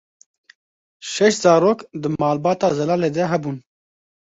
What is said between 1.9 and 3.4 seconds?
di malbata Zelalê de